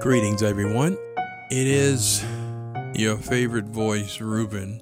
[0.00, 0.96] Greetings, everyone.
[1.50, 2.24] It is
[2.94, 4.80] your favorite voice, Ruben.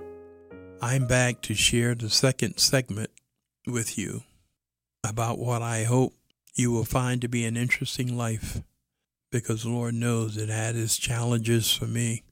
[0.83, 3.08] I'm back to share the second segment
[3.67, 4.24] with you
[5.03, 6.13] about what I hope
[6.54, 8.60] you will find to be an interesting life
[9.33, 12.22] because Lord knows it had its challenges for me.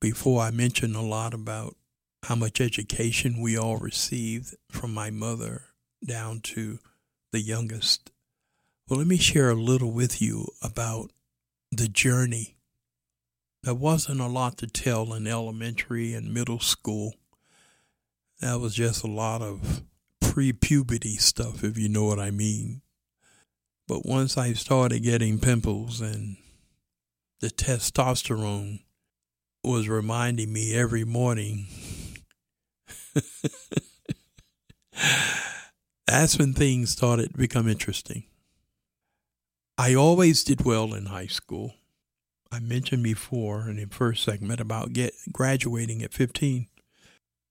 [0.00, 1.74] Before I mention a lot about
[2.22, 5.62] how much education we all received from my mother
[6.06, 6.78] down to
[7.32, 8.12] the youngest
[8.92, 11.12] well, let me share a little with you about
[11.70, 12.58] the journey.
[13.62, 17.14] There wasn't a lot to tell in elementary and middle school.
[18.42, 19.80] That was just a lot of
[20.20, 22.82] pre puberty stuff, if you know what I mean.
[23.88, 26.36] But once I started getting pimples and
[27.40, 28.80] the testosterone
[29.64, 31.66] was reminding me every morning,
[36.06, 38.24] that's when things started to become interesting.
[39.78, 41.74] I always did well in high school.
[42.50, 46.66] I mentioned before in the first segment about get graduating at 15.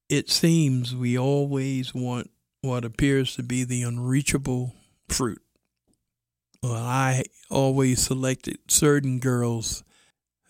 [0.10, 2.30] It seems we always want
[2.62, 4.76] what appears to be the unreachable
[5.10, 5.42] fruit.
[6.62, 9.84] Well, I always selected certain girls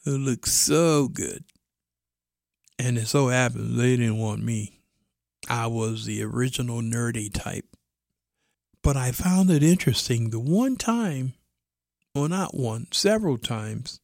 [0.03, 1.46] who looked so good.
[2.78, 4.81] And it so happened they didn't want me.
[5.48, 7.66] I was the original nerdy type.
[8.84, 11.34] But I found it interesting the one time
[12.14, 14.00] well, not one, several times,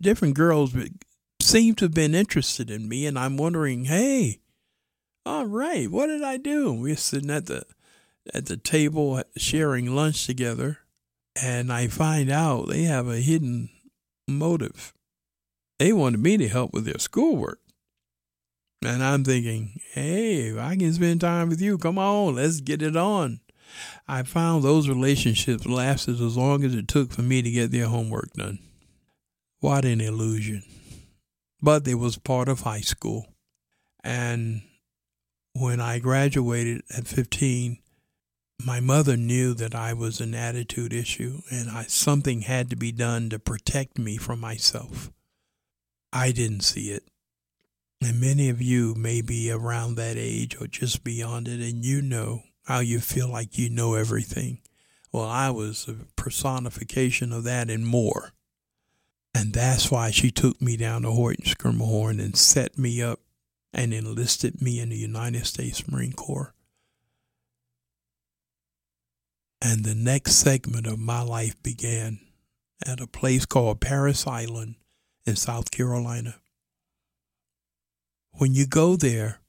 [0.00, 0.74] different girls
[1.40, 4.40] seem to have been interested in me, and I'm wondering, hey,
[5.24, 6.72] all right, what did I do?
[6.72, 7.64] We're sitting at the
[8.34, 10.78] at the table uh, sharing lunch together,
[11.40, 13.70] and I find out they have a hidden
[14.26, 14.92] motive.
[15.78, 17.60] They wanted me to help with their schoolwork.
[18.84, 21.78] And I'm thinking, hey, I can spend time with you.
[21.78, 23.40] Come on, let's get it on.
[24.06, 27.86] I found those relationships lasted as long as it took for me to get their
[27.86, 28.58] homework done.
[29.60, 30.62] What an illusion.
[31.60, 33.26] But it was part of high school.
[34.04, 34.62] And
[35.54, 37.78] when I graduated at 15,
[38.64, 42.92] my mother knew that I was an attitude issue and I, something had to be
[42.92, 45.10] done to protect me from myself.
[46.12, 47.04] I didn't see it.
[48.00, 52.00] And many of you may be around that age or just beyond it, and you
[52.00, 54.58] know how you feel like you know everything.
[55.10, 58.32] Well, I was a personification of that and more.
[59.34, 63.20] And that's why she took me down to Horton Schermerhorn and set me up
[63.72, 66.52] and enlisted me in the United States Marine Corps.
[69.62, 72.20] And the next segment of my life began
[72.86, 74.74] at a place called Parris Island
[75.24, 76.34] in South Carolina.
[78.32, 79.40] When you go there,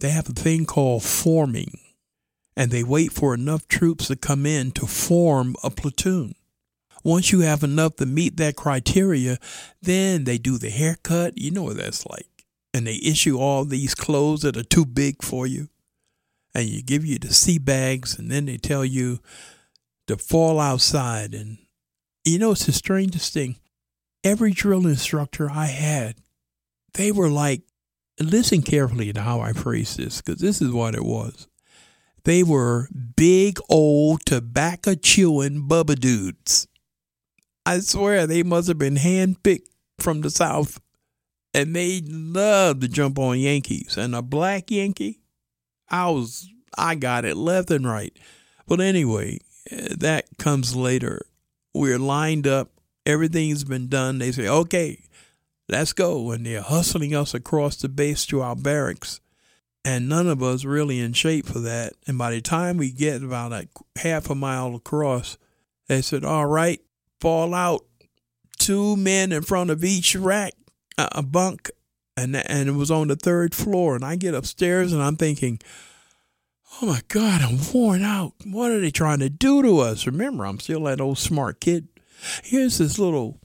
[0.00, 1.78] they have a thing called forming
[2.56, 6.34] and they wait for enough troops to come in to form a platoon.
[7.04, 9.38] Once you have enough to meet that criteria,
[9.80, 11.36] then they do the haircut.
[11.36, 12.26] You know what that's like.
[12.72, 15.68] And they issue all these clothes that are too big for you.
[16.54, 19.20] And you give you the sea bags, and then they tell you
[20.06, 21.34] to fall outside.
[21.34, 21.58] And
[22.24, 23.56] you know, it's the strangest thing.
[24.22, 26.16] Every drill instructor I had,
[26.94, 27.62] they were like,
[28.20, 31.48] listen carefully to how I phrase this, because this is what it was.
[32.24, 36.68] They were big old tobacco chewing bubba dudes.
[37.66, 39.68] I swear they must have been handpicked
[39.98, 40.80] from the South.
[41.54, 43.96] And they loved to jump on Yankees.
[43.96, 45.20] And a black Yankee,
[45.90, 48.16] I was I got it left and right.
[48.66, 49.38] But anyway,
[49.70, 51.26] eh, that comes later.
[51.74, 52.70] We're lined up,
[53.04, 54.18] everything's been done.
[54.18, 55.04] They say, okay,
[55.68, 56.30] let's go.
[56.30, 59.20] And they're hustling us across the base to our barracks
[59.84, 61.94] and none of us really in shape for that.
[62.06, 63.66] And by the time we get about a
[63.96, 65.36] half a mile across,
[65.88, 66.80] they said, "All right,
[67.20, 67.84] fall out."
[68.58, 70.54] Two men in front of each rack,
[70.96, 71.70] a bunk,
[72.16, 73.96] and and it was on the third floor.
[73.96, 75.58] And I get upstairs and I'm thinking,
[76.80, 78.34] "Oh my God, I'm worn out.
[78.44, 81.88] What are they trying to do to us?" Remember, I'm still that old smart kid.
[82.44, 83.40] Here's this little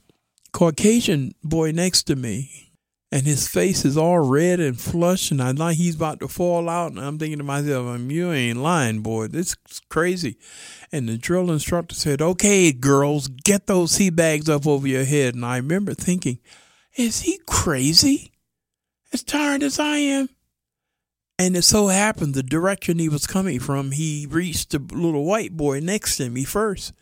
[0.52, 2.67] Caucasian boy next to me
[3.10, 6.68] and his face is all red and flushed, and I like he's about to fall
[6.68, 6.92] out.
[6.92, 9.28] And I'm thinking to myself, um, "You ain't lying, boy.
[9.28, 10.36] This is crazy."
[10.92, 15.34] And the drill instructor said, "Okay, girls, get those sea bags up over your head."
[15.34, 16.38] And I remember thinking,
[16.96, 18.32] "Is he crazy?
[19.12, 20.28] As tired as I am."
[21.38, 25.56] And it so happened the direction he was coming from, he reached the little white
[25.56, 26.92] boy next to me first.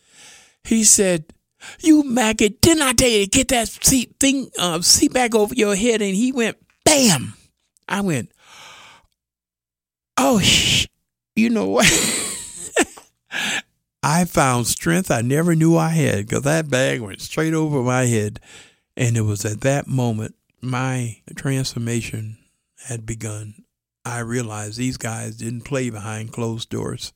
[0.63, 1.33] He said,
[1.81, 5.55] you maggot, didn't I tell you to get that seat thing uh, seat back over
[5.55, 6.03] your head?
[6.03, 7.35] And he went, bam.
[7.89, 8.31] I went,
[10.19, 10.87] oh, sh-.
[11.35, 11.87] you know what?
[14.03, 18.05] I found strength I never knew I had because that bag went straight over my
[18.05, 18.41] head.
[18.97, 22.39] And it was at that moment my transformation
[22.87, 23.55] had begun.
[24.05, 27.13] I realized these guys didn't play behind closed doors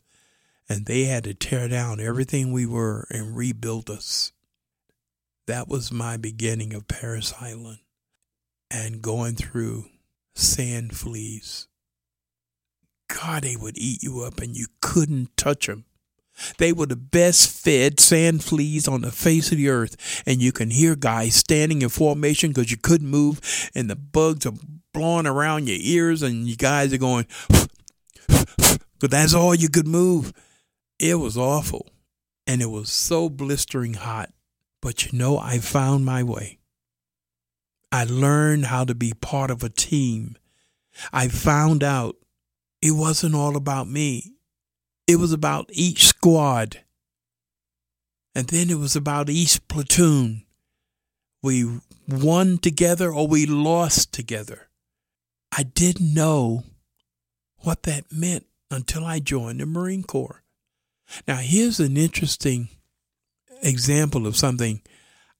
[0.70, 4.32] and they had to tear down everything we were and rebuild us.
[5.50, 7.78] That was my beginning of Parris Island
[8.70, 9.86] and going through
[10.36, 11.66] sand fleas.
[13.08, 15.86] God, they would eat you up and you couldn't touch them.
[16.58, 20.22] They were the best fed sand fleas on the face of the earth.
[20.24, 23.40] And you can hear guys standing in formation because you couldn't move,
[23.74, 24.54] and the bugs are
[24.94, 27.26] blowing around your ears, and you guys are going,
[28.28, 30.32] but that's all you could move.
[31.00, 31.88] It was awful.
[32.46, 34.30] And it was so blistering hot.
[34.82, 36.58] But you know, I found my way.
[37.92, 40.36] I learned how to be part of a team.
[41.12, 42.16] I found out
[42.80, 44.34] it wasn't all about me.
[45.06, 46.80] It was about each squad.
[48.34, 50.44] And then it was about each platoon.
[51.42, 54.68] We won together or we lost together.
[55.56, 56.64] I didn't know
[57.58, 60.42] what that meant until I joined the Marine Corps.
[61.26, 62.68] Now, here's an interesting
[63.62, 64.82] example of something.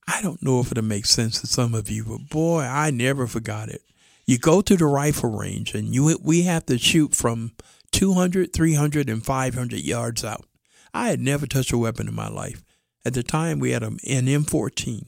[0.06, 3.26] I don't know if it'll make sense to some of you, but boy, I never
[3.26, 3.82] forgot it.
[4.26, 7.52] You go to the rifle range and you we have to shoot from
[7.92, 10.44] 200, 300, and 500 yards out.
[10.92, 12.62] I had never touched a weapon in my life.
[13.04, 15.06] At the time, we had an M14.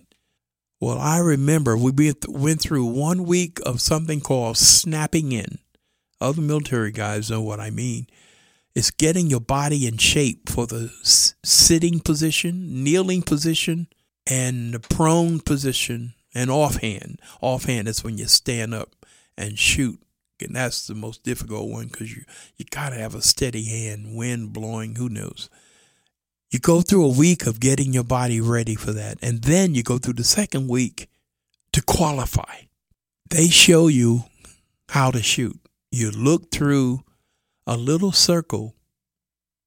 [0.80, 5.58] Well, I remember we went through one week of something called snapping in.
[6.20, 8.06] Other military guys know what I mean.
[8.74, 10.92] It's getting your body in shape for the
[11.42, 13.88] sitting position, kneeling position,
[14.26, 17.20] and the prone position, and offhand.
[17.40, 19.04] Offhand is when you stand up
[19.36, 20.00] and shoot
[20.42, 22.24] and that's the most difficult one because you
[22.56, 25.48] you gotta have a steady hand, wind blowing, who knows.
[26.50, 29.82] You go through a week of getting your body ready for that, and then you
[29.82, 31.08] go through the second week
[31.72, 32.62] to qualify.
[33.30, 34.24] They show you
[34.90, 35.58] how to shoot.
[35.90, 37.04] You look through
[37.66, 38.74] a little circle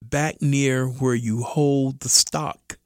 [0.01, 2.77] back near where you hold the stock,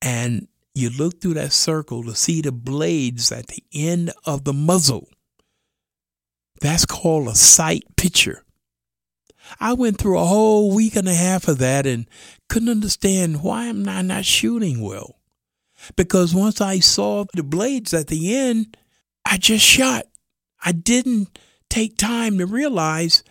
[0.00, 4.52] and you look through that circle to see the blades at the end of the
[4.52, 5.08] muzzle
[6.62, 8.44] that's called a sight picture.
[9.58, 12.08] I went through a whole week and a half of that and
[12.48, 15.18] couldn't understand why am I not shooting well.
[15.96, 18.76] Because once I saw the blades at the end,
[19.26, 20.04] I just shot.
[20.64, 21.36] I didn't
[21.68, 23.24] take time to realize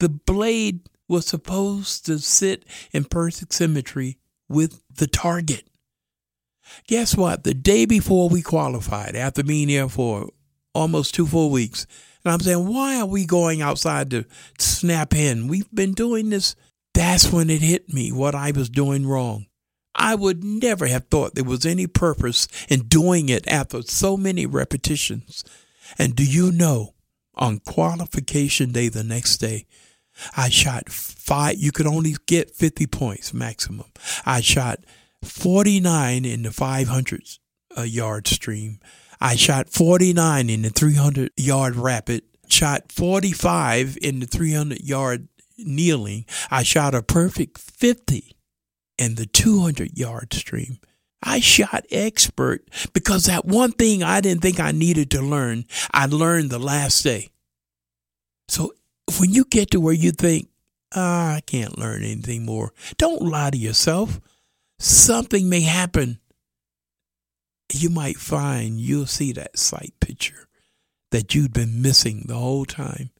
[0.00, 4.18] the blade was supposed to sit in perfect symmetry
[4.48, 5.64] with the target.
[6.86, 7.44] Guess what?
[7.44, 10.30] The day before we qualified, after being there for
[10.74, 11.86] almost two full weeks,
[12.24, 14.24] and I'm saying, why are we going outside to
[14.58, 15.46] snap in?
[15.46, 16.56] We've been doing this.
[16.94, 19.46] That's when it hit me what I was doing wrong.
[19.94, 24.46] I would never have thought there was any purpose in doing it after so many
[24.46, 25.44] repetitions.
[25.98, 26.93] And do you know,
[27.36, 29.66] on qualification day the next day,
[30.36, 33.86] I shot five, you could only get 50 points maximum.
[34.24, 34.80] I shot
[35.22, 37.22] 49 in the 500
[37.76, 38.78] uh, yard stream.
[39.20, 45.28] I shot 49 in the 300 yard rapid, shot 45 in the 300 yard
[45.58, 46.26] kneeling.
[46.50, 48.36] I shot a perfect 50
[48.98, 50.78] in the 200 yard stream.
[51.24, 56.06] I shot expert because that one thing I didn't think I needed to learn, I
[56.06, 57.30] learned the last day.
[58.48, 58.74] So
[59.18, 60.48] when you get to where you think,
[60.94, 64.20] ah, I can't learn anything more, don't lie to yourself.
[64.78, 66.20] Something may happen
[67.72, 70.48] you might find you'll see that sight picture
[71.10, 73.10] that you'd been missing the whole time.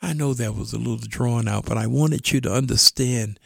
[0.00, 3.40] I know that was a little drawn out, but I wanted you to understand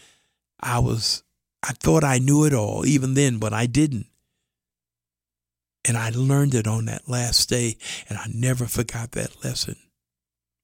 [0.61, 1.23] I was,
[1.62, 4.07] I thought I knew it all even then, but I didn't.
[5.85, 7.76] And I learned it on that last day,
[8.09, 9.76] and I never forgot that lesson.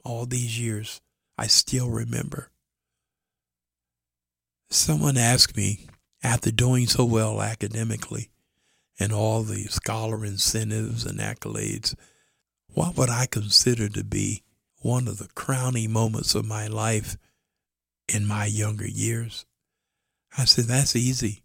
[0.05, 1.01] All these years,
[1.37, 2.51] I still remember.
[4.71, 5.87] Someone asked me,
[6.23, 8.31] after doing so well academically,
[8.99, 11.95] and all the scholar incentives and accolades,
[12.75, 14.43] what would I consider to be
[14.81, 17.17] one of the crowning moments of my life
[18.13, 19.47] in my younger years?
[20.37, 21.43] I said, that's easy.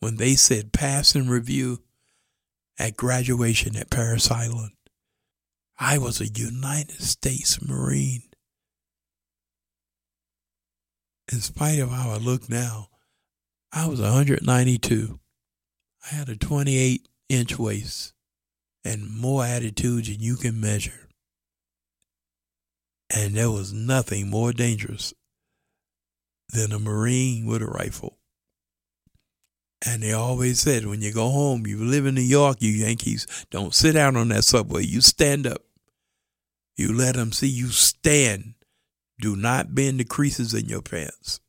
[0.00, 1.82] When they said pass and review
[2.78, 4.72] at graduation at Parris Island,
[5.78, 8.22] I was a United States Marine.
[11.32, 12.88] In spite of how I look now,
[13.72, 15.20] I was 192.
[16.10, 18.14] I had a 28 inch waist
[18.84, 21.08] and more attitude than you can measure.
[23.14, 25.12] And there was nothing more dangerous
[26.50, 28.17] than a Marine with a rifle.
[29.86, 33.26] And they always said, when you go home, you live in New York, you Yankees,
[33.50, 34.84] don't sit down on that subway.
[34.84, 35.62] You stand up.
[36.76, 38.54] You let them see you stand.
[39.20, 41.40] Do not bend the creases in your pants.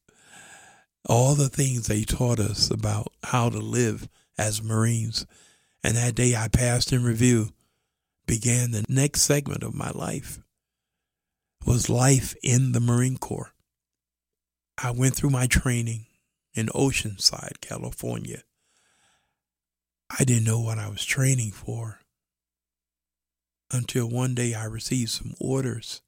[1.08, 4.08] All the things they taught us about how to live
[4.38, 5.26] as Marines.
[5.84, 7.50] And that day I passed in review
[8.28, 10.40] began the next segment of my life
[11.66, 13.54] was life in the Marine Corps.
[14.82, 16.06] I went through my training
[16.60, 18.44] in Oceanside, California.
[20.10, 22.00] I didn't know what I was training for
[23.72, 26.02] until one day I received some orders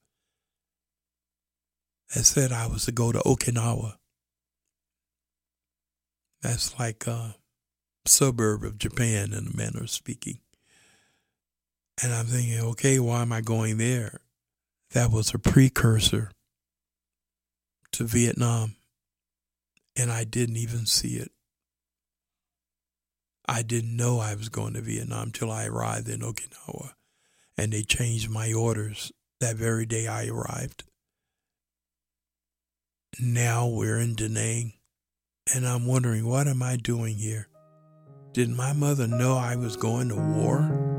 [2.14, 3.96] that said I was to go to Okinawa.
[6.42, 7.36] That's like a
[8.06, 10.40] suburb of Japan in a manner of speaking.
[12.04, 14.20] And I'm thinking, okay, why am I going there?
[14.92, 16.32] That was a precursor
[17.94, 18.76] to Vietnam.
[19.96, 21.32] And I didn't even see it.
[23.48, 26.94] I didn't know I was going to Vietnam till I arrived in Okinawa.
[27.58, 30.84] And they changed my orders that very day I arrived.
[33.20, 34.74] Now we're in Da Nang.
[35.54, 37.48] And I'm wondering, what am I doing here?
[38.32, 40.91] Did my mother know I was going to war?